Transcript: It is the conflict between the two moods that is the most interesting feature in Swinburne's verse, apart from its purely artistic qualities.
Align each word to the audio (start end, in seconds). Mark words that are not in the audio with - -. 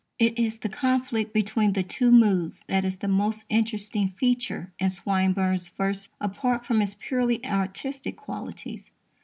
It 0.17 0.39
is 0.39 0.57
the 0.57 0.67
conflict 0.67 1.31
between 1.31 1.73
the 1.73 1.83
two 1.83 2.09
moods 2.11 2.63
that 2.67 2.83
is 2.83 2.97
the 2.97 3.07
most 3.07 3.45
interesting 3.49 4.15
feature 4.19 4.73
in 4.79 4.89
Swinburne's 4.89 5.69
verse, 5.69 6.09
apart 6.19 6.65
from 6.65 6.81
its 6.81 6.95
purely 6.99 7.39
artistic 7.45 8.17
qualities. 8.17 8.89